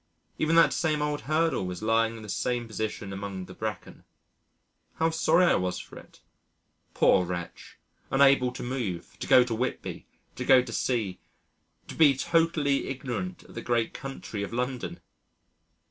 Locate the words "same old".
0.73-1.21